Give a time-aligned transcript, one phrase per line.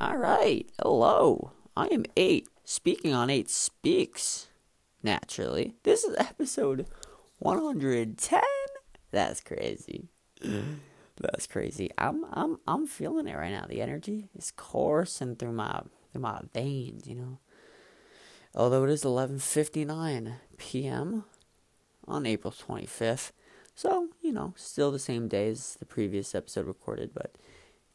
[0.00, 0.68] All right.
[0.82, 1.52] Hello.
[1.76, 2.48] I am 8.
[2.64, 4.48] Speaking on 8 Speaks.
[5.04, 5.76] Naturally.
[5.84, 6.86] This is episode
[7.38, 8.42] 110.
[9.12, 10.08] That's crazy.
[11.20, 11.90] That's crazy.
[11.96, 13.66] I'm I'm I'm feeling it right now.
[13.68, 17.38] The energy is coursing through my through my veins, you know.
[18.52, 21.24] Although it is 11:59 p.m.
[22.08, 23.30] on April 25th.
[23.76, 27.36] So, you know, still the same day as the previous episode recorded, but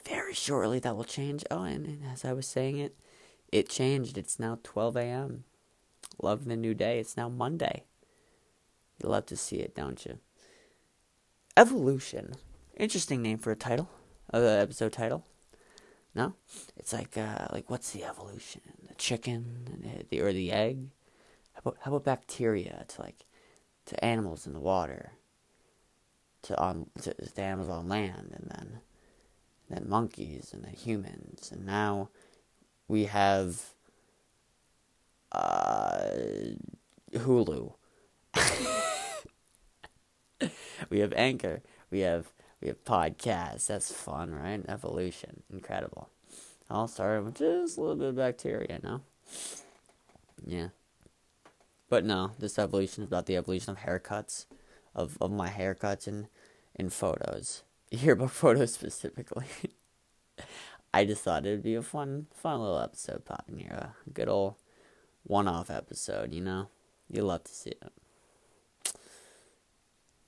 [0.06, 1.44] very shortly that will change.
[1.52, 2.96] Oh, and, and as I was saying it,
[3.52, 4.18] it changed.
[4.18, 5.44] It's now 12 a.m.
[6.22, 7.00] Love the new day.
[7.00, 7.84] It's now Monday.
[9.02, 10.20] You love to see it, don't you?
[11.56, 12.34] Evolution.
[12.78, 13.90] Interesting name for a title,
[14.34, 15.26] uh, episode title.
[16.16, 16.34] No,
[16.76, 18.62] it's like uh, like what's the evolution?
[18.88, 20.88] The chicken, the or the egg?
[21.54, 23.26] How about how about bacteria to like
[23.86, 25.12] to animals in the water,
[26.44, 28.80] to on to, to animals on land, and then
[29.70, 32.10] then monkeys, and then humans, and now
[32.88, 33.74] we have
[35.32, 36.10] uh,
[37.14, 37.74] Hulu.
[40.90, 41.62] we have Anchor.
[41.92, 43.68] We have we have podcasts.
[43.68, 44.64] That's fun, right?
[44.68, 46.10] Evolution, incredible.
[46.70, 49.02] All started with just a little bit of bacteria, no?
[50.46, 50.68] Yeah.
[51.90, 54.46] But no, this evolution is about the evolution of haircuts,
[54.94, 56.28] of, of my haircuts in,
[56.76, 59.46] in photos yearbook photos specifically.
[60.94, 63.94] I just thought it'd be a fun, fun little episode popping here.
[64.08, 64.56] A good old
[65.24, 66.70] one-off episode, you know.
[67.10, 67.92] you'd love to see it.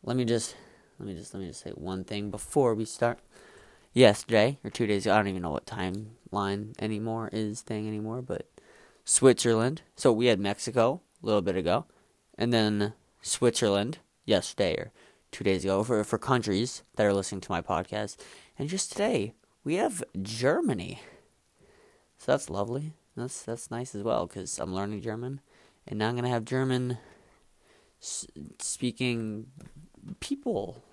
[0.03, 0.55] Let me just,
[0.99, 3.19] let me just, let me just say one thing before we start.
[3.93, 8.21] Yesterday or two days ago, I don't even know what timeline anymore is thing anymore,
[8.21, 8.47] but
[9.03, 9.81] Switzerland.
[9.95, 11.85] So we had Mexico a little bit ago,
[12.37, 14.91] and then Switzerland yesterday or
[15.31, 18.17] two days ago for, for countries that are listening to my podcast.
[18.59, 20.99] And just today, we have Germany.
[22.17, 22.93] So that's lovely.
[23.15, 25.41] That's that's nice as well because I'm learning German,
[25.87, 26.97] and now I'm gonna have German
[27.99, 29.47] speaking
[30.19, 30.83] people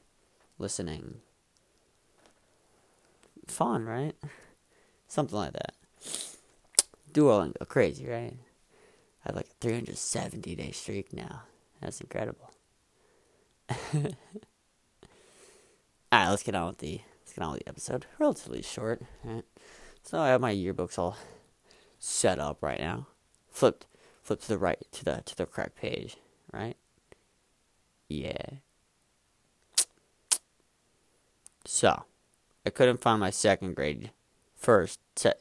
[0.58, 1.20] listening.
[3.46, 4.14] Fun, right?
[5.06, 5.74] Something like that.
[7.12, 8.36] Duolingo, crazy, right?
[9.24, 11.42] I have like a 370 day streak now.
[11.80, 12.50] That's incredible.
[16.12, 18.06] Alright, let's get on with the let's get on with the episode.
[18.18, 19.02] Relatively short.
[19.22, 19.44] Right?
[20.02, 21.16] So I have my yearbooks all
[21.98, 23.08] set up right now.
[23.50, 23.86] Flipped
[24.22, 26.16] flip to the right to the to the correct page,
[26.52, 26.76] right?
[28.08, 28.46] Yeah.
[31.64, 32.04] So
[32.64, 34.10] I couldn't find my second grade
[34.56, 35.36] first sec,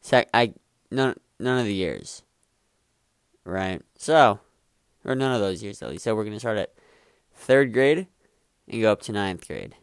[0.00, 0.54] sec I
[0.90, 2.22] none none of the years.
[3.44, 3.82] Right?
[3.96, 4.40] So
[5.04, 6.04] or none of those years at least.
[6.04, 6.74] So we're gonna start at
[7.38, 8.06] third grade
[8.68, 9.74] and go up to ninth grade.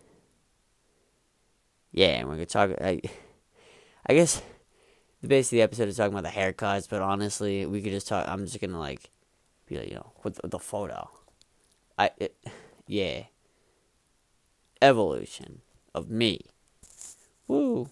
[1.91, 2.71] Yeah, and we're gonna talk.
[2.81, 3.01] I,
[4.05, 4.41] I guess
[5.21, 8.07] the base of the episode is talking about the haircuts, but honestly, we could just
[8.07, 8.27] talk.
[8.27, 9.09] I'm just gonna like
[9.66, 11.09] be like, you know, with the, the photo.
[11.97, 12.35] I, it,
[12.88, 13.23] yeah.
[14.81, 15.61] Evolution
[15.93, 16.41] of me.
[17.47, 17.89] Woo.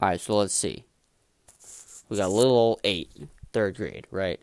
[0.00, 0.84] All right, so let's see.
[2.08, 3.10] We got little old eight,
[3.52, 4.40] third grade, right?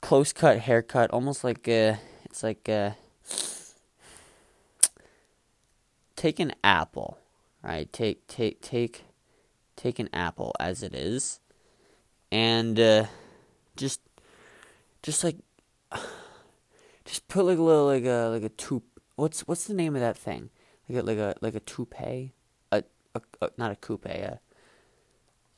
[0.00, 1.98] Close cut haircut, almost like a
[2.30, 2.92] it's like uh,
[6.16, 7.18] take an apple,
[7.62, 7.92] right?
[7.92, 9.04] Take take take
[9.76, 11.40] take an apple as it is,
[12.30, 13.06] and uh,
[13.76, 14.00] just
[15.02, 15.36] just like
[17.04, 18.82] just put like a little like a like a two.
[19.16, 20.50] What's what's the name of that thing?
[20.88, 22.32] Like a like a like a toupee,
[22.70, 24.38] a, a, a not a coupe, a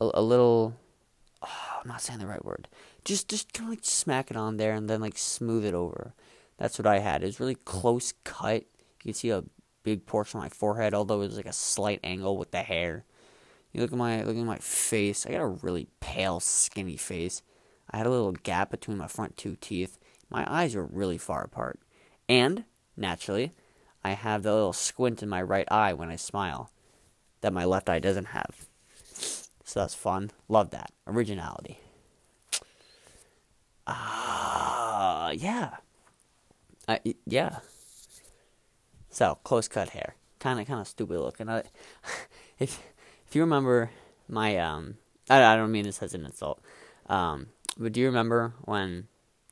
[0.01, 0.75] a, a little.
[1.43, 1.49] Oh,
[1.83, 2.69] I'm not saying the right word.
[3.05, 6.15] Just just kind of like smack it on there and then like smooth it over.
[6.63, 7.25] That's what I had.
[7.25, 8.63] It was really close cut.
[9.03, 9.43] You can see a
[9.83, 13.05] big portion of my forehead, although it was like a slight angle with the hair.
[13.73, 15.27] You look at my look at my face.
[15.27, 17.43] I got a really pale, skinny face.
[17.91, 19.99] I had a little gap between my front two teeth.
[20.31, 21.81] My eyes were really far apart.
[22.29, 22.63] And,
[22.97, 23.51] naturally,
[24.05, 26.71] I have the little squint in my right eye when I smile
[27.41, 28.69] that my left eye doesn't have.
[29.65, 30.31] So that's fun.
[30.49, 30.93] Love that.
[31.09, 31.81] Originality.
[33.85, 35.79] Ah, uh, yeah.
[37.27, 37.59] Yeah.
[39.11, 41.49] So close cut hair, kind of kind of stupid looking.
[41.49, 41.65] I,
[42.59, 42.83] if
[43.27, 43.91] if you remember
[44.29, 44.97] my um,
[45.29, 46.61] I, I don't mean this as an insult.
[47.09, 47.49] Um,
[47.79, 49.09] but do you remember when?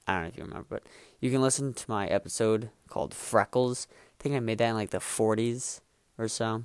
[0.07, 0.83] I don't know if you remember, but
[1.21, 3.87] you can listen to my episode called Freckles.
[3.91, 5.81] I think I made that in like the 40s
[6.19, 6.65] or so.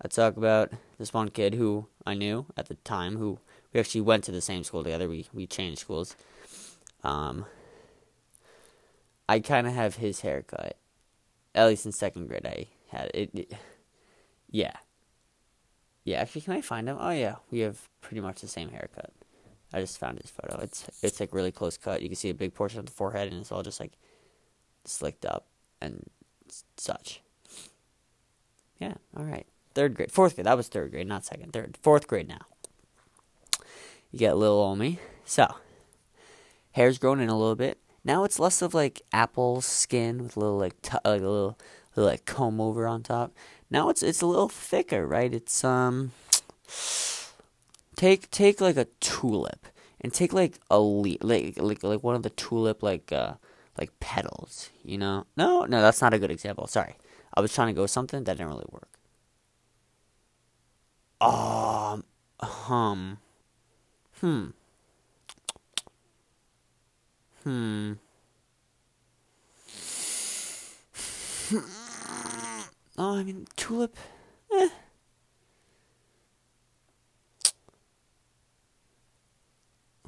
[0.00, 3.40] I talk about this one kid who I knew at the time, who
[3.72, 5.08] we actually went to the same school together.
[5.08, 6.14] We we changed schools.
[7.02, 7.46] Um,
[9.28, 10.76] I kind of have his haircut.
[11.54, 13.52] At least in second grade, I had it, it.
[14.50, 14.76] yeah.
[16.04, 16.96] Yeah, actually, can I find him?
[16.98, 19.12] Oh yeah, we have pretty much the same haircut.
[19.72, 20.58] I just found his photo.
[20.62, 22.00] It's it's like really close cut.
[22.00, 23.92] You can see a big portion of the forehead, and it's all just like
[24.84, 25.46] slicked up
[25.80, 26.08] and
[26.76, 27.20] such.
[28.80, 29.46] Yeah, all right.
[29.74, 30.46] Third grade, fourth grade.
[30.46, 31.52] That was third grade, not second.
[31.52, 32.46] Third, fourth grade now.
[34.10, 34.98] You get little old me.
[35.24, 35.54] So,
[36.72, 37.78] hair's grown in a little bit.
[38.04, 40.74] Now it's less of like apple skin with a little like
[41.04, 41.58] like a little,
[41.96, 43.32] little like comb over on top.
[43.70, 45.32] Now it's it's a little thicker, right?
[45.32, 46.12] It's um
[47.96, 49.66] take take like a tulip
[50.00, 53.34] and take like a leaf, like like like one of the tulip like uh
[53.78, 55.26] like petals, you know?
[55.36, 56.66] No, no, that's not a good example.
[56.66, 56.96] Sorry.
[57.34, 58.88] I was trying to go something that didn't really work.
[61.20, 62.04] Um
[62.40, 63.18] hum
[64.20, 64.46] hmm
[67.48, 67.94] hmm
[72.98, 73.96] Oh, I mean, tulip.
[74.52, 74.68] Eh.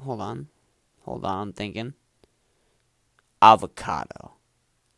[0.03, 0.49] Hold on.
[1.05, 1.95] Hold on, I'm thinking.
[3.41, 4.33] Avocado.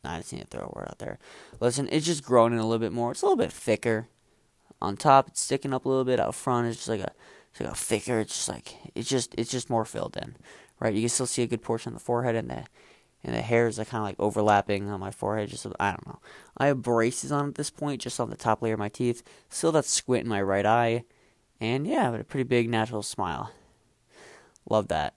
[0.04, 1.20] I just need to throw a word out there.
[1.62, 3.12] Listen, it's just growing in a little bit more.
[3.12, 4.08] It's a little bit thicker.
[4.82, 6.20] On top, it's sticking up a little bit.
[6.20, 7.14] Out front, it's just like a,
[7.54, 8.20] it's like a thicker.
[8.20, 10.36] It's just like it's just it's just more filled in,
[10.80, 10.94] right?
[10.94, 12.66] You can still see a good portion of the forehead and the
[13.24, 15.50] and the hairs are kind of like overlapping on my forehead.
[15.50, 16.20] Just I don't know.
[16.58, 19.22] I have braces on at this point, just on the top layer of my teeth.
[19.50, 21.04] Still that squint in my right eye,
[21.62, 23.52] and yeah, but a pretty big natural smile.
[24.68, 25.14] Love that.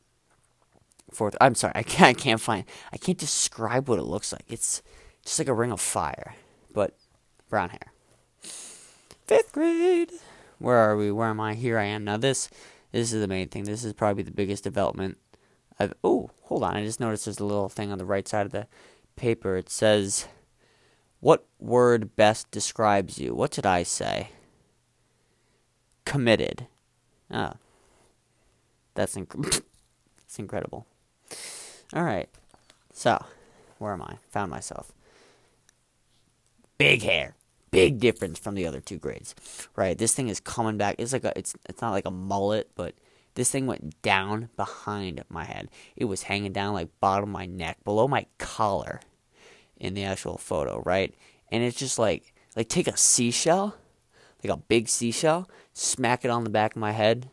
[1.10, 4.44] Fourth, I'm sorry, I can't, I can't find, I can't describe what it looks like.
[4.48, 4.82] It's
[5.24, 6.34] just like a ring of fire,
[6.72, 6.96] but
[7.48, 7.92] brown hair.
[8.40, 10.10] Fifth grade.
[10.58, 11.10] Where are we?
[11.10, 11.54] Where am I?
[11.54, 12.04] Here I am.
[12.04, 12.48] Now this,
[12.92, 13.64] this is the main thing.
[13.64, 15.18] This is probably the biggest development
[15.78, 16.76] I've, oh, hold on.
[16.76, 18.66] I just noticed there's a little thing on the right side of the
[19.14, 19.56] paper.
[19.56, 20.26] It says,
[21.20, 23.34] What word best describes you?
[23.34, 24.30] What did I say?
[26.04, 26.66] Committed.
[27.30, 27.54] Oh.
[28.94, 29.62] That's, inc-
[30.18, 30.86] that's incredible.
[31.92, 32.28] All right.
[32.92, 33.22] So,
[33.78, 34.16] where am I?
[34.30, 34.92] Found myself.
[36.78, 37.34] Big hair.
[37.76, 39.34] Big difference from the other two grades.
[39.76, 39.96] Right?
[39.96, 40.96] This thing is coming back.
[40.98, 42.94] It's like a it's it's not like a mullet, but
[43.34, 45.68] this thing went down behind my head.
[45.94, 49.00] It was hanging down like bottom of my neck, below my collar
[49.76, 51.14] in the actual photo, right?
[51.50, 53.76] And it's just like like take a seashell,
[54.42, 57.28] like a big seashell, smack it on the back of my head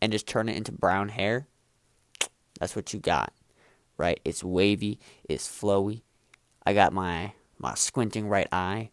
[0.00, 1.46] and just turn it into brown hair.
[2.58, 3.32] That's what you got.
[3.98, 4.20] Right?
[4.24, 4.98] It's wavy,
[5.28, 6.02] it's flowy.
[6.64, 8.90] I got my my squinting right eye.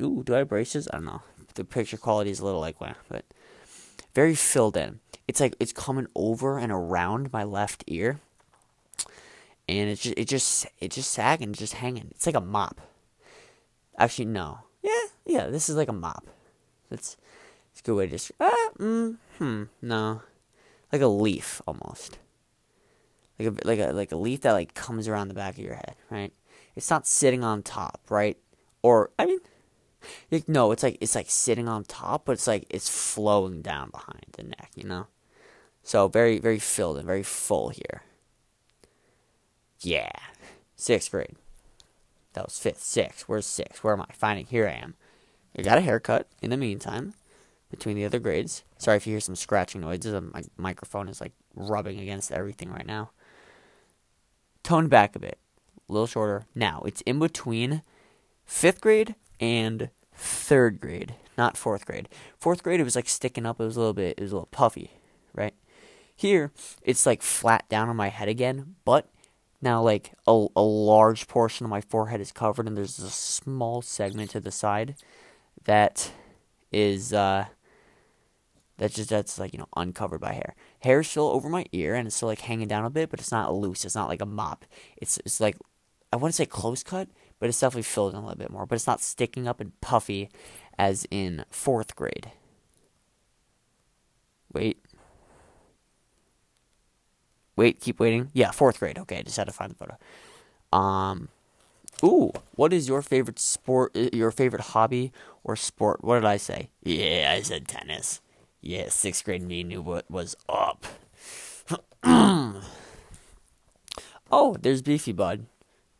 [0.00, 0.88] Ooh, do I have braces?
[0.92, 1.22] I don't know.
[1.54, 3.24] The picture quality is a little like wow, but
[4.14, 5.00] very filled in.
[5.28, 8.20] It's like it's coming over and around my left ear,
[9.68, 12.08] and it's just it just it just sagging, just hanging.
[12.10, 12.80] It's like a mop.
[13.98, 14.60] Actually, no.
[14.82, 15.46] Yeah, yeah.
[15.46, 16.26] This is like a mop.
[16.90, 17.16] That's
[17.70, 20.22] it's a good way to just ah mm, hmm no,
[20.92, 22.18] like a leaf almost.
[23.38, 25.74] Like a like a like a leaf that like comes around the back of your
[25.74, 26.32] head, right?
[26.74, 28.38] It's not sitting on top, right?
[28.82, 29.40] Or I mean,
[30.30, 33.90] like, no, it's like it's like sitting on top, but it's like it's flowing down
[33.90, 35.06] behind the neck, you know.
[35.82, 38.02] So very very filled and very full here.
[39.80, 40.12] Yeah,
[40.76, 41.36] sixth grade.
[42.34, 43.28] That was fifth, sixth.
[43.28, 43.84] Where's six?
[43.84, 44.12] Where am I?
[44.12, 44.46] Finding.
[44.46, 44.94] Here I am.
[45.56, 47.14] I got a haircut in the meantime
[47.70, 48.64] between the other grades.
[48.78, 50.20] Sorry if you hear some scratching noises.
[50.32, 53.10] My microphone is like rubbing against everything right now.
[54.62, 55.38] Toned back a bit,
[55.88, 56.46] a little shorter.
[56.54, 57.82] Now it's in between
[58.44, 62.08] fifth grade and third grade, not fourth grade.
[62.38, 63.60] Fourth grade, it was like sticking up.
[63.60, 64.90] It was a little bit, it was a little puffy,
[65.34, 65.54] right?
[66.14, 69.08] Here, it's like flat down on my head again, but
[69.60, 73.82] now like a, a large portion of my forehead is covered, and there's a small
[73.82, 74.96] segment to the side
[75.64, 76.12] that
[76.72, 77.44] is uh
[78.78, 80.54] that's just that's like you know uncovered by hair.
[80.80, 83.20] Hair is still over my ear and it's still like hanging down a bit, but
[83.20, 83.84] it's not loose.
[83.84, 84.64] It's not like a mop.
[84.96, 85.56] It's it's like
[86.12, 87.08] I wouldn't say close cut,
[87.42, 88.66] but it's definitely filled in a little bit more.
[88.66, 90.30] But it's not sticking up and puffy
[90.78, 92.30] as in fourth grade.
[94.52, 94.78] Wait.
[97.56, 98.30] Wait, keep waiting.
[98.32, 98.96] Yeah, fourth grade.
[98.96, 99.98] Okay, I just had to find the photo.
[100.72, 101.30] Um,
[102.04, 103.90] ooh, what is your favorite sport?
[103.96, 105.10] Uh, your favorite hobby
[105.42, 106.04] or sport?
[106.04, 106.70] What did I say?
[106.84, 108.20] Yeah, I said tennis.
[108.60, 110.86] Yeah, sixth grade me knew what was up.
[112.04, 112.62] oh,
[114.30, 115.46] there's Beefy Bud.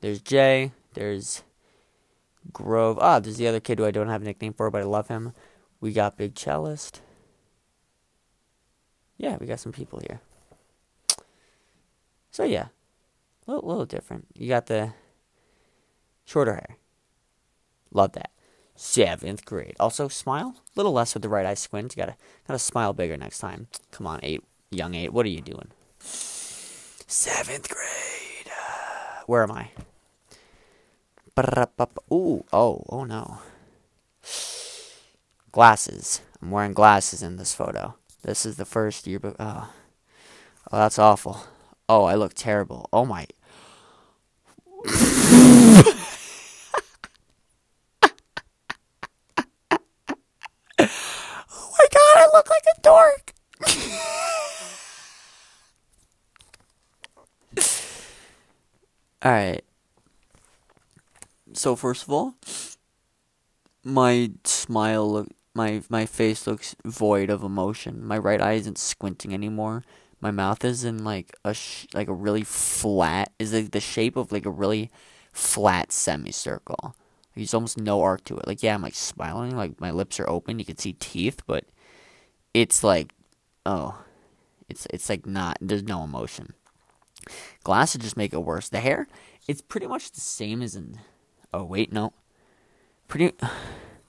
[0.03, 0.71] There's Jay.
[0.95, 1.43] There's
[2.53, 2.99] Grove.
[3.01, 5.09] Ah, there's the other kid who I don't have a nickname for, but I love
[5.09, 5.33] him.
[5.81, 7.01] We got Big Cellist.
[9.17, 10.21] Yeah, we got some people here.
[12.31, 12.69] So yeah,
[13.47, 14.27] a little, little different.
[14.35, 14.95] You got the
[16.25, 16.77] shorter hair.
[17.93, 18.31] Love that.
[18.75, 19.77] Seventh grade.
[19.79, 21.95] Also, smile a little less with the right eye squint.
[21.95, 22.17] You gotta
[22.49, 23.69] gotta smile bigger next time.
[23.91, 25.13] Come on, eight, young eight.
[25.13, 25.69] What are you doing?
[26.01, 28.53] Seventh grade.
[29.27, 29.71] Where am I?
[31.39, 33.39] Ooh, oh, oh no.
[35.51, 36.21] Glasses.
[36.43, 37.95] I'm wearing glasses in this photo.
[38.23, 39.37] This is the first yearbook.
[39.39, 39.73] Oh,
[40.71, 41.45] oh that's awful.
[41.89, 42.89] Oh, I look terrible.
[42.93, 43.27] Oh my.
[50.79, 53.33] Oh my god, I look like a dork.
[59.23, 59.65] all right.
[61.55, 62.35] So first of all,
[63.85, 68.05] my smile look my my face looks void of emotion.
[68.07, 69.85] My right eye isn't squinting anymore.
[70.21, 74.17] My mouth is in like a sh- like a really flat is like the shape
[74.17, 74.91] of like a really
[75.33, 76.95] flat semicircle.
[77.35, 78.47] There's almost no arc to it.
[78.47, 80.59] Like yeah, I'm like smiling, like my lips are open.
[80.59, 81.65] You can see teeth, but
[82.55, 83.13] it's like
[83.65, 84.03] oh
[84.69, 86.55] it's it's like not there's no emotion
[87.63, 89.07] glasses just make it worse the hair
[89.47, 90.99] it's pretty much the same as in
[91.53, 92.13] oh wait no.
[93.09, 93.33] Pretty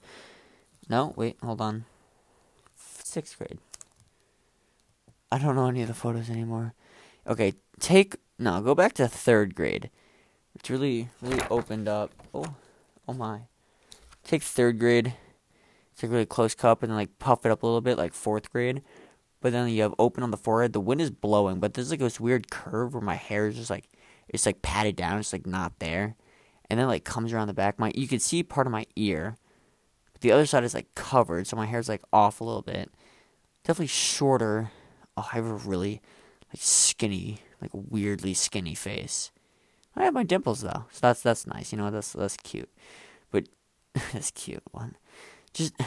[0.88, 1.84] no wait hold on.
[2.76, 3.58] Sixth grade.
[5.30, 6.74] I don't know any of the photos anymore.
[7.26, 9.90] Okay take no go back to third grade.
[10.54, 12.10] It's really really opened up.
[12.32, 12.54] Oh
[13.08, 13.42] oh my.
[14.24, 15.14] Take third grade.
[15.92, 18.14] It's like really close cup and then like puff it up a little bit like
[18.14, 18.82] fourth grade.
[19.40, 20.72] But then you have open on the forehead.
[20.72, 23.68] The wind is blowing, but there's like this weird curve where my hair is just
[23.70, 23.90] like
[24.28, 25.18] it's like patted down.
[25.18, 26.16] It's like not there,
[26.70, 27.78] and then like comes around the back.
[27.78, 29.36] My you can see part of my ear,
[30.12, 32.90] but the other side is like covered, so my hair's like off a little bit.
[33.64, 34.70] Definitely shorter.
[35.16, 36.02] Oh, I have a really
[36.52, 39.30] like skinny, like weirdly skinny face.
[39.96, 41.72] I have my dimples though, so that's that's nice.
[41.72, 42.70] You know, that's that's cute.
[43.30, 43.48] But
[44.12, 44.96] that's cute one.
[45.52, 45.74] Just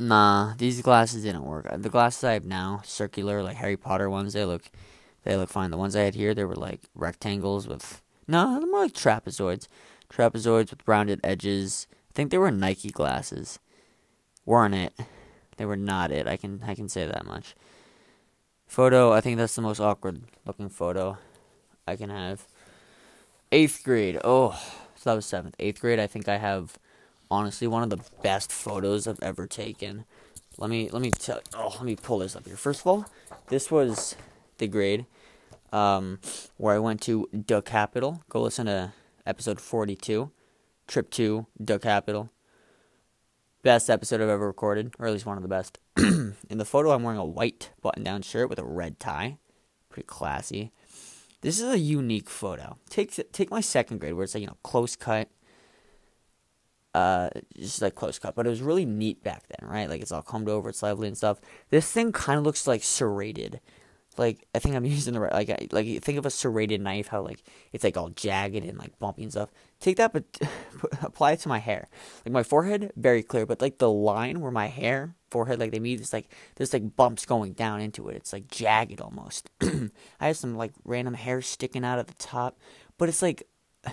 [0.00, 1.66] nah, these glasses didn't work.
[1.76, 4.70] The glasses I have now, circular like Harry Potter ones, they look
[5.24, 5.70] they look fine.
[5.70, 9.68] The ones I had here, they were like rectangles with no, they're more like trapezoids,
[10.10, 11.86] trapezoids with rounded edges.
[12.10, 13.58] I think they were Nike glasses.
[14.44, 14.94] Weren't it?
[15.56, 16.26] They were not it.
[16.26, 17.54] I can I can say that much.
[18.66, 21.18] Photo, I think that's the most awkward looking photo
[21.86, 22.46] I can have.
[23.50, 24.18] Eighth grade.
[24.24, 24.52] Oh,
[24.96, 25.54] so that was seventh.
[25.58, 26.78] Eighth grade, I think I have
[27.30, 30.04] honestly one of the best photos I've ever taken.
[30.58, 31.40] Let me let me tell.
[31.54, 32.56] Oh, let me pull this up here.
[32.56, 33.06] First of all,
[33.48, 34.16] this was
[34.62, 35.06] the grade
[35.72, 36.20] um,
[36.56, 38.22] where I went to the capital.
[38.28, 38.92] Go listen to
[39.26, 40.30] episode forty-two,
[40.86, 42.30] trip to the capital.
[43.62, 45.78] Best episode I've ever recorded, or at least one of the best.
[45.96, 49.38] In the photo, I'm wearing a white button-down shirt with a red tie,
[49.88, 50.72] pretty classy.
[51.42, 52.76] This is a unique photo.
[52.88, 55.28] Take take my second grade where it's like you know close cut.
[56.94, 59.88] Uh, just like close cut, but it was really neat back then, right?
[59.88, 61.40] Like it's all combed over, it's lively and stuff.
[61.70, 63.60] This thing kind of looks like serrated.
[64.18, 67.22] Like I think I'm using the right like like think of a serrated knife, how
[67.22, 67.42] like
[67.72, 69.50] it's like all jagged and like bumpy and stuff.
[69.80, 70.24] Take that, but
[71.02, 71.88] apply it to my hair.
[72.24, 75.80] Like my forehead, very clear, but like the line where my hair forehead like they
[75.80, 79.48] meet it's like there's like bumps going down into it it's like jagged almost
[80.20, 82.58] i have some like random hair sticking out of the top
[82.98, 83.42] but it's like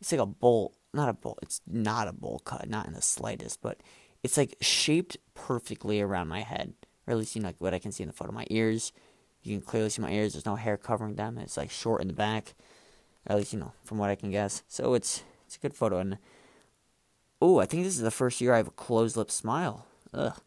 [0.00, 3.00] it's like a bowl not a bowl it's not a bowl cut not in the
[3.00, 3.80] slightest but
[4.22, 6.74] it's like shaped perfectly around my head
[7.06, 8.92] or at least you know like what i can see in the photo my ears
[9.44, 12.08] you can clearly see my ears there's no hair covering them it's like short in
[12.08, 12.54] the back
[13.26, 15.98] at least you know from what i can guess so it's it's a good photo
[15.98, 16.18] and
[17.40, 20.38] oh i think this is the first year i have a closed lip smile Ugh.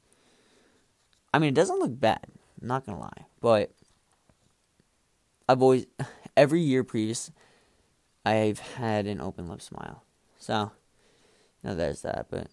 [1.33, 2.25] I mean, it doesn't look bad.
[2.61, 3.71] I'm not gonna lie, but
[5.47, 5.85] I've always,
[6.37, 7.31] every year previous,
[8.25, 10.03] I've had an open lip smile.
[10.39, 10.71] So,
[11.63, 12.27] you know, there's that.
[12.29, 12.47] But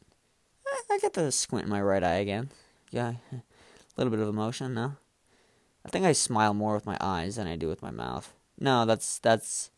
[0.90, 2.50] I, get the squint in my right eye again.
[2.90, 3.42] Yeah, a
[3.96, 4.74] little bit of emotion.
[4.74, 4.96] No,
[5.84, 8.32] I think I smile more with my eyes than I do with my mouth.
[8.58, 9.70] No, that's that's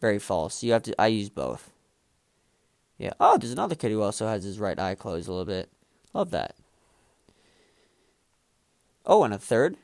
[0.00, 0.62] very false.
[0.62, 1.00] You have to.
[1.00, 1.70] I use both.
[2.98, 3.12] Yeah.
[3.20, 5.68] Oh, there's another kid who also has his right eye closed a little bit.
[6.12, 6.56] Love that.
[9.06, 9.76] Oh, and a third?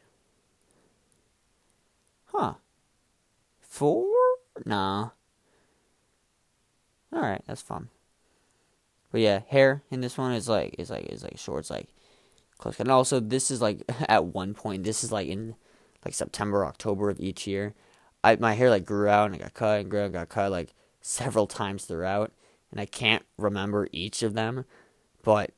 [2.27, 2.55] Huh.
[3.61, 4.07] Four?
[4.67, 5.11] Nah.
[7.13, 7.89] Alright, that's fun.
[9.13, 11.89] But yeah, hair in this one is like is like is like short, it's like
[12.65, 15.55] close And also this is like at one point, this is like in
[16.05, 17.75] like September, October of each year.
[18.23, 20.75] I my hair like grew out and got cut and grew and got cut like
[21.01, 22.33] several times throughout.
[22.71, 24.65] And I can't remember each of them.
[25.23, 25.53] But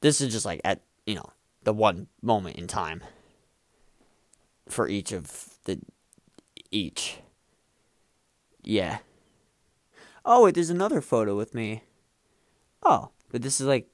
[0.00, 1.30] this is just like at you know
[1.64, 3.02] the one moment in time
[4.68, 5.80] for each of the
[6.70, 7.18] each.
[8.62, 8.98] Yeah.
[10.24, 11.82] Oh wait, there's another photo with me.
[12.84, 13.88] Oh, but this is like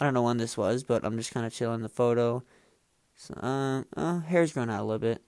[0.00, 2.42] I don't know when this was, but I'm just kind of chilling the photo.
[3.16, 5.22] So, um, uh, hair's grown out a little bit.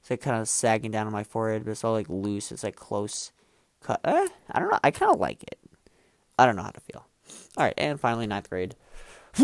[0.00, 2.52] It's like kind of sagging down on my forehead, but it's all like loose.
[2.52, 3.32] It's like close
[3.80, 4.00] cut.
[4.04, 4.78] Eh, I don't know.
[4.84, 5.58] I kind of like it.
[6.38, 7.06] I don't know how to feel.
[7.56, 8.74] All right, and finally ninth grade.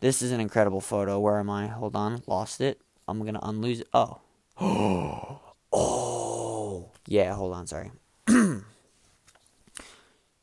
[0.00, 1.18] this is an incredible photo.
[1.18, 1.66] Where am I?
[1.66, 2.80] Hold on, lost it.
[3.08, 3.88] I'm gonna unlose it.
[3.92, 4.20] Oh,
[5.72, 7.34] oh, yeah.
[7.34, 7.90] Hold on, sorry.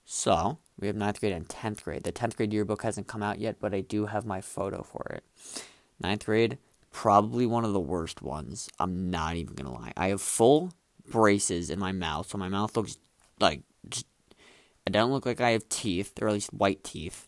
[0.06, 2.04] so we have ninth grade and tenth grade.
[2.04, 5.06] The tenth grade yearbook hasn't come out yet, but I do have my photo for
[5.12, 5.24] it.
[6.00, 6.58] Ninth grade,
[6.92, 8.68] probably one of the worst ones.
[8.80, 9.94] I'm not even gonna lie.
[9.96, 10.74] I have full
[11.10, 12.98] braces in my mouth, so my mouth looks
[13.40, 13.62] like
[14.88, 17.28] I don't look like I have teeth, or at least white teeth.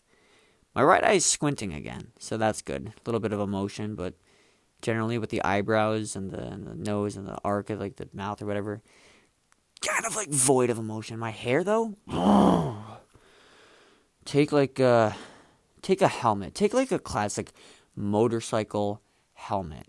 [0.74, 2.88] My right eye is squinting again, so that's good.
[2.88, 4.14] A little bit of emotion, but
[4.82, 8.08] generally with the eyebrows and the, and the nose and the arc of like the
[8.12, 8.82] mouth or whatever,
[9.80, 11.18] kind of like void of emotion.
[11.18, 12.83] My hair though, oh,
[14.24, 15.16] take like a,
[15.82, 17.50] take a helmet, take like a classic
[17.96, 19.00] motorcycle
[19.34, 19.86] helmet,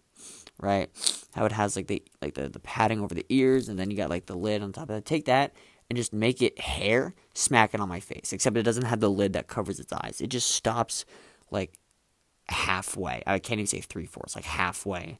[0.60, 0.89] right?
[1.34, 3.98] How it has like the like the, the padding over the ears, and then you
[3.98, 5.06] got like the lid on top of it.
[5.06, 5.54] Take that
[5.89, 8.34] and just make it hair, smack it on my face.
[8.34, 10.22] Except it doesn't have the lid that covers its eyes.
[10.22, 11.06] It just stops
[11.51, 11.80] like
[12.50, 13.22] halfway.
[13.27, 15.20] I can't even say three fourths, like halfway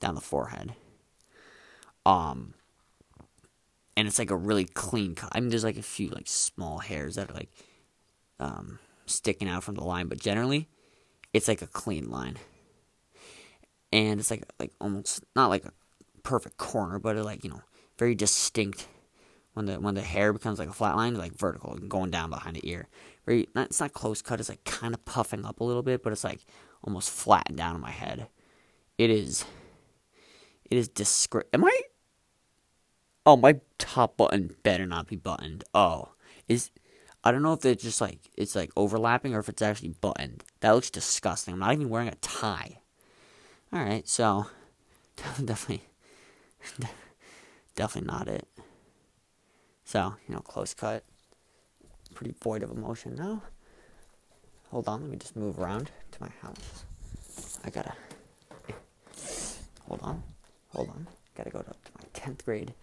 [0.00, 0.74] down the forehead.
[2.06, 2.54] Um,
[3.96, 5.30] and it's like a really clean cut.
[5.32, 7.50] I mean, there's like a few like small hairs that are like
[8.40, 10.68] um sticking out from the line, but generally,
[11.32, 12.38] it's like a clean line.
[13.92, 15.72] And it's like like almost not like a
[16.22, 17.62] perfect corner, but like you know
[17.98, 18.88] very distinct
[19.54, 22.56] when the when the hair becomes like a flat line, like vertical going down behind
[22.56, 22.88] the ear.
[23.24, 24.40] Very, not, it's not close cut.
[24.40, 26.40] It's like kind of puffing up a little bit, but it's like
[26.82, 28.28] almost flattened down on my head.
[28.98, 29.44] It is.
[30.70, 31.80] It is discre- Am I?
[33.26, 35.64] Oh, my top button better not be buttoned.
[35.72, 36.10] Oh,
[36.48, 36.70] is
[37.26, 40.44] I don't know if it's just like it's like overlapping or if it's actually buttoned.
[40.60, 41.54] That looks disgusting.
[41.54, 42.80] I'm not even wearing a tie.
[43.72, 44.46] All right, so
[45.44, 45.84] definitely,
[47.74, 48.46] definitely not it.
[49.84, 51.04] So, you know, close cut.
[52.14, 53.42] Pretty void of emotion now.
[54.70, 56.84] Hold on, let me just move around to my house.
[57.64, 57.94] I gotta.
[59.88, 60.22] Hold on.
[60.74, 61.06] Hold on.
[61.36, 62.74] Gotta go to, my 10th grade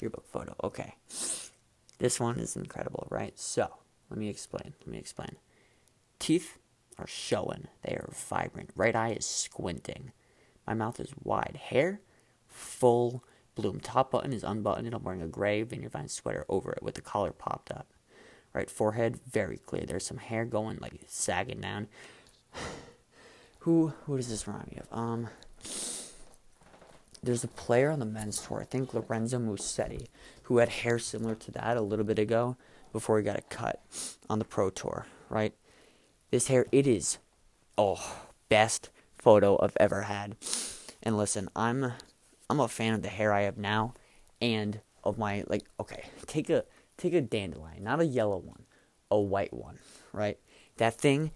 [0.00, 0.54] yearbook photo.
[0.64, 0.94] Okay.
[1.98, 3.38] This one is incredible, right?
[3.38, 3.68] So,
[4.10, 4.74] let me explain.
[4.80, 5.36] Let me explain.
[6.18, 6.58] Teeth
[6.98, 7.68] are showing.
[7.82, 8.70] They are vibrant.
[8.76, 10.12] Right eye is squinting.
[10.66, 11.58] My mouth is wide.
[11.62, 12.00] Hair,
[12.48, 13.80] full bloom.
[13.80, 17.00] Top button is unbuttoned I'm wearing a gray vineyard vine sweater over it with the
[17.00, 17.86] collar popped up.
[18.52, 19.84] Right, forehead very clear.
[19.84, 21.88] There's some hair going like sagging down.
[23.60, 24.96] who who does this remind me of?
[24.96, 25.28] Um
[27.24, 30.08] there's a player on the men's tour, I think Lorenzo Musetti,
[30.44, 32.56] who had hair similar to that a little bit ago
[32.92, 33.82] before he got it cut
[34.28, 35.54] on the pro tour, right?
[36.30, 37.18] This hair it is
[37.76, 40.36] oh best photo I've ever had.
[41.02, 41.92] And listen, I'm
[42.48, 43.94] I'm a fan of the hair I have now
[44.40, 46.64] and of my like okay, take a
[46.96, 48.64] take a dandelion, not a yellow one,
[49.10, 49.78] a white one,
[50.12, 50.38] right?
[50.76, 51.30] That thing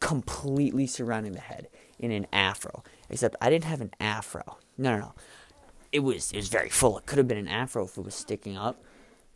[0.00, 2.82] completely surrounding the head in an afro.
[3.10, 4.58] Except I didn't have an afro.
[4.76, 5.12] No, no, no.
[5.92, 6.98] It was it was very full.
[6.98, 8.82] It could have been an afro if it was sticking up,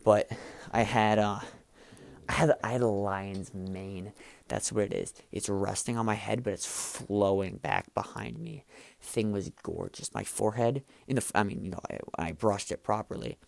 [0.05, 0.31] but
[0.73, 1.41] I had uh
[2.29, 4.13] I had I had a lion's mane.
[4.49, 5.15] That's what it is.
[5.31, 8.65] It's resting on my head, but it's flowing back behind me
[9.01, 10.15] thing was gorgeous.
[10.15, 13.39] My forehead, in the, I mean, you know, I, I brushed it properly.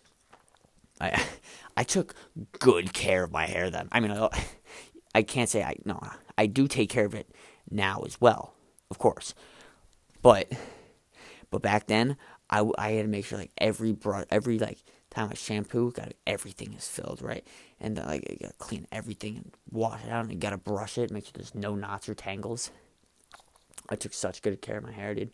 [0.99, 1.23] I,
[1.77, 2.15] I took
[2.59, 3.87] good care of my hair then.
[3.91, 4.29] I mean, I,
[5.15, 6.01] I can't say I no,
[6.37, 7.29] I do take care of it
[7.69, 8.53] now as well,
[8.89, 9.33] of course.
[10.21, 10.51] But,
[11.51, 12.17] but back then,
[12.49, 14.79] I, I had to make sure like every brush, every like
[15.11, 17.45] time I shampoo, got everything is filled right,
[17.79, 20.97] and uh, like you gotta clean everything and wash it out, and you gotta brush
[20.97, 22.71] it, make sure there's no knots or tangles.
[23.89, 25.31] I took such good care of my hair, dude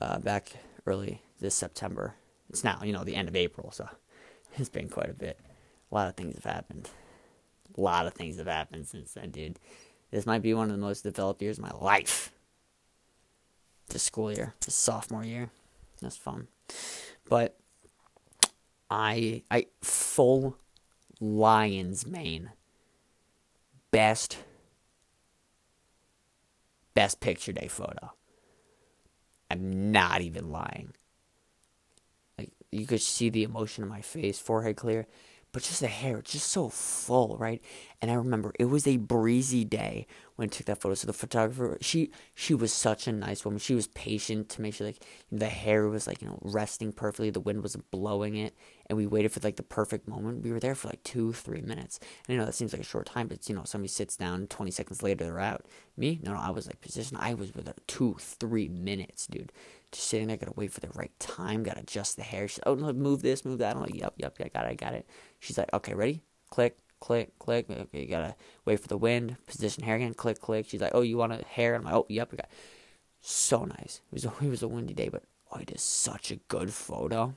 [0.00, 0.52] uh, back
[0.86, 2.14] early this September.
[2.50, 3.88] It's now, you know, the end of April, so
[4.56, 5.38] it's been quite a bit.
[5.90, 6.90] A lot of things have happened.
[7.76, 9.58] A lot of things have happened since then, dude.
[10.10, 12.32] This might be one of the most developed years of my life.
[13.88, 15.50] This school year, this sophomore year.
[16.00, 16.48] That's fun.
[17.28, 17.56] But
[18.90, 20.56] I I full
[21.20, 22.50] lion's mane.
[23.90, 24.38] Best
[26.94, 28.12] best picture day photo.
[29.50, 30.92] I'm not even lying.
[32.36, 35.06] Like you could see the emotion in my face, forehead clear,
[35.56, 37.62] but just the hair, just so full, right?
[38.02, 40.94] And I remember it was a breezy day when I took that photo.
[40.94, 43.58] So the photographer, she she was such a nice woman.
[43.58, 47.30] She was patient to make sure like the hair was like you know resting perfectly.
[47.30, 50.44] The wind wasn't blowing it, and we waited for like the perfect moment.
[50.44, 52.00] We were there for like two three minutes.
[52.28, 54.48] And you know that seems like a short time, but you know somebody sits down,
[54.48, 55.64] twenty seconds later they're out.
[55.96, 57.18] Me, no, no, I was like positioned.
[57.18, 59.52] I was with her two three minutes, dude.
[59.90, 62.46] Just sitting there, gotta wait for the right time, gotta adjust the hair.
[62.66, 63.76] Oh no, move this, move that.
[63.76, 65.06] I'm like, yep, yep, I got it, I got it.
[65.46, 66.22] She's like, okay, ready?
[66.50, 67.66] Click click, click.
[67.70, 70.66] Okay, you gotta wait for the wind, position hair again, click, click.
[70.68, 71.74] She's like, oh, you want a hair?
[71.74, 72.48] I'm like, oh, yep, I got.
[73.20, 74.00] So nice.
[74.10, 76.72] It was a, it was a windy day, but oh, it is such a good
[76.72, 77.34] photo.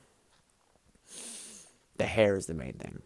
[1.96, 3.02] The hair is the main thing.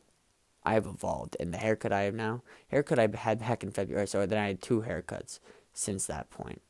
[0.64, 4.06] I have evolved, and the haircut I have now, haircut I had back in February.
[4.06, 5.38] So then I had two haircuts
[5.74, 6.62] since that point.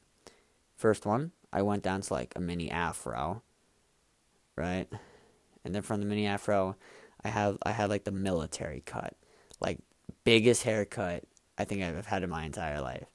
[0.77, 3.43] First one, I went down to like a mini afro,
[4.57, 4.89] right,
[5.65, 6.75] and then from the mini afro,
[7.25, 9.17] I have I had like the military cut
[9.61, 9.79] like
[10.25, 11.25] biggest haircut
[11.57, 13.07] I think I've had in my entire life,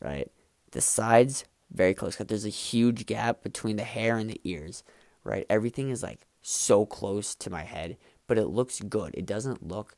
[0.00, 0.30] right?
[0.72, 2.28] The sides very close cut.
[2.28, 4.82] There's a huge gap between the hair and the ears,
[5.24, 5.46] right?
[5.50, 9.14] Everything is like so close to my head, but it looks good.
[9.14, 9.96] It doesn't look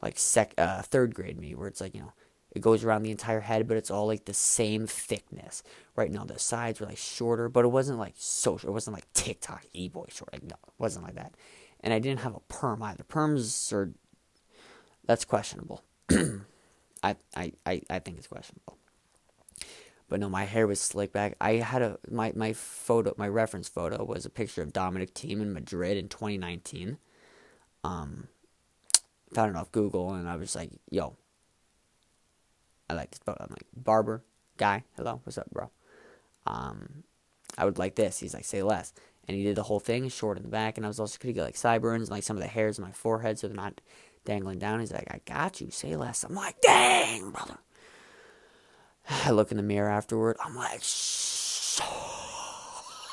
[0.00, 2.12] like sec uh, third grade me where it's like you know
[2.50, 5.62] it goes around the entire head, but it's all like the same thickness.
[5.96, 8.70] Right now, the sides were like shorter, but it wasn't like so short.
[8.70, 10.32] It wasn't like TikTok e boy short.
[10.32, 11.34] Like no, it wasn't like that.
[11.82, 13.04] And I didn't have a perm either.
[13.04, 13.92] Perms are
[15.04, 15.82] that's questionable.
[16.10, 18.78] I, I, I, I think it's questionable.
[20.08, 21.36] But no, my hair was slicked back.
[21.40, 25.40] I had a my, my photo my reference photo was a picture of Dominic Thiem
[25.40, 26.98] in Madrid in 2019.
[27.82, 28.28] Um,
[29.32, 31.16] found it off Google and I was like, "Yo,
[32.90, 34.22] I like this photo." I'm like, "Barber
[34.58, 35.70] guy, hello, what's up, bro?"
[36.46, 37.04] Um,
[37.56, 38.18] I would like this.
[38.18, 38.92] He's like, "Say less."
[39.28, 41.28] And he did the whole thing, short in the back, and I was also could
[41.28, 43.56] he get like sideburns and like some of the hairs in my forehead so they're
[43.56, 43.80] not
[44.24, 44.80] dangling down.
[44.80, 45.70] He's like, I got you.
[45.70, 46.24] Say less.
[46.24, 47.58] I'm like, dang, brother.
[49.08, 50.36] I look in the mirror afterward.
[50.44, 51.84] I'm like, so.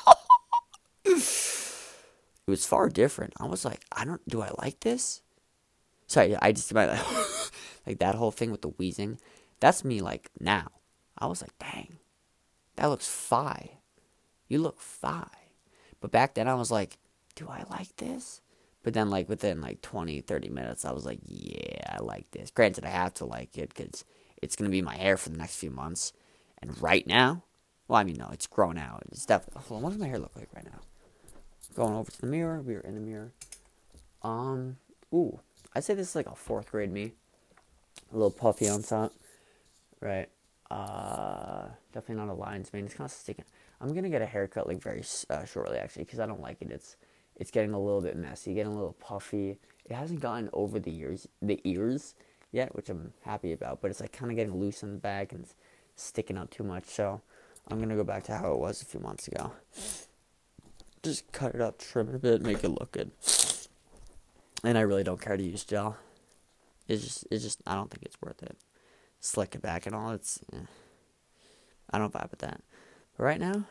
[1.04, 1.22] it
[2.46, 3.34] was far different.
[3.38, 4.26] I was like, I don't.
[4.28, 5.22] Do I like this?
[6.06, 6.86] Sorry, I just my,
[7.86, 9.18] like that whole thing with the wheezing.
[9.60, 10.00] That's me.
[10.00, 10.72] Like now,
[11.16, 11.98] I was like, dang,
[12.76, 13.70] that looks fine.
[14.48, 15.26] You look fine.
[16.00, 16.98] But back then, I was like,
[17.34, 18.40] do I like this?
[18.82, 22.50] But then, like, within like 20, 30 minutes, I was like, yeah, I like this.
[22.50, 24.04] Granted, I have to like it because
[24.40, 26.12] it's going to be my hair for the next few months.
[26.62, 27.44] And right now,
[27.88, 29.02] well, I mean, no, it's grown out.
[29.10, 29.62] It's definitely.
[29.66, 30.80] Hold on, what does my hair look like right now?
[31.74, 32.60] Going over to the mirror.
[32.60, 33.32] We are in the mirror.
[34.22, 34.76] Um,
[35.12, 35.40] ooh,
[35.74, 37.12] I'd say this is like a fourth grade me.
[38.12, 39.12] A little puffy on top.
[40.00, 40.28] Right.
[40.70, 42.86] Uh, definitely not a lion's mane.
[42.86, 43.44] It's kind of sticking.
[43.80, 46.70] I'm gonna get a haircut like very uh, shortly, actually, because I don't like it.
[46.70, 46.96] It's
[47.36, 49.58] it's getting a little bit messy, getting a little puffy.
[49.86, 52.14] It hasn't gotten over the ears, the ears
[52.52, 53.80] yet, which I'm happy about.
[53.80, 55.46] But it's like kind of getting loose in the back and
[55.96, 56.84] sticking out too much.
[56.84, 57.22] So
[57.68, 59.52] I'm gonna go back to how it was a few months ago.
[61.02, 63.10] Just cut it up, trim it a bit, make it look good.
[64.62, 65.96] And I really don't care to use gel.
[66.86, 68.58] It's just, it's just, I don't think it's worth it.
[69.20, 70.10] Slick it back and all.
[70.10, 70.58] It's, eh.
[71.90, 72.60] I don't vibe with that.
[73.20, 73.64] But right now,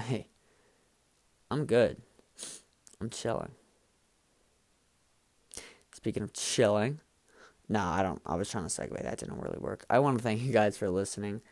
[0.00, 0.28] hey,
[1.50, 2.00] I'm good.
[2.98, 3.50] I'm chilling.
[5.92, 7.00] Speaking of chilling,
[7.68, 8.22] no, I don't.
[8.24, 9.02] I was trying to segue.
[9.02, 9.84] That didn't really work.
[9.90, 11.42] I want to thank you guys for listening.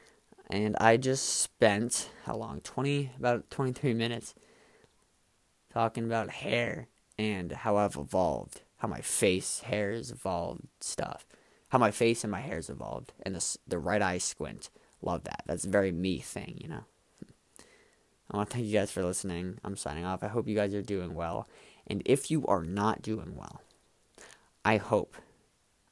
[0.49, 2.63] And I just spent how long?
[2.63, 4.35] Twenty, about twenty-three minutes
[5.71, 11.27] talking about hair and how I've evolved, how my face, hair has evolved, stuff,
[11.69, 14.71] how my face and my hair's evolved, and the the right eye squint.
[15.03, 15.43] Love that.
[15.45, 16.85] That's a very me thing, you know.
[18.33, 19.59] I want to thank you guys for listening.
[19.63, 20.23] I'm signing off.
[20.23, 21.49] I hope you guys are doing well.
[21.87, 23.61] And if you are not doing well,
[24.65, 25.17] I hope,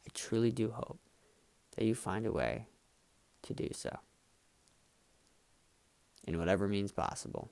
[0.07, 0.99] I truly do hope,
[1.77, 2.67] that you find a way
[3.43, 3.99] to do so.
[6.25, 7.51] In whatever means possible.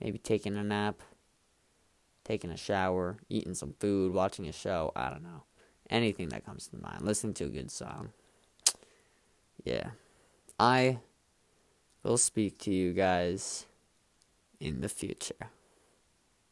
[0.00, 1.02] Maybe taking a nap,
[2.24, 4.92] taking a shower, eating some food, watching a show.
[4.96, 5.44] I don't know.
[5.90, 7.02] Anything that comes to mind.
[7.02, 8.10] Listening to a good song.
[9.64, 9.90] Yeah.
[10.58, 11.00] I
[12.02, 13.66] will speak to you guys
[14.60, 15.50] in the future.